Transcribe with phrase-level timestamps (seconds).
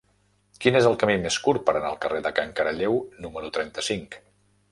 [0.63, 4.19] Quin és el camí més curt per anar al carrer de Can Caralleu número trenta-cinc?